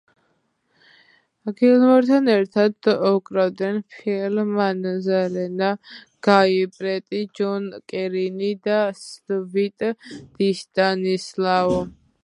[1.57, 5.69] გილმორთან ერთად უკრავდნენ ფილ მანზანერა,
[6.29, 11.79] გაი პრეტი, ჯონ კერინი და სტივ დისტანისლაო.